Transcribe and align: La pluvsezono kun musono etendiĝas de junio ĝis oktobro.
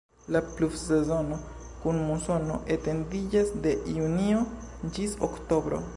La 0.35 0.39
pluvsezono 0.53 1.37
kun 1.83 2.01
musono 2.07 2.57
etendiĝas 2.77 3.55
de 3.67 3.77
junio 3.99 4.43
ĝis 4.97 5.19
oktobro. 5.29 5.89